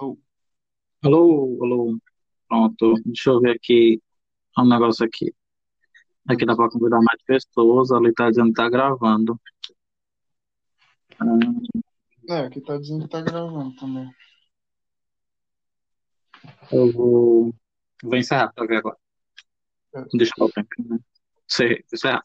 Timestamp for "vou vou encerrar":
16.92-18.52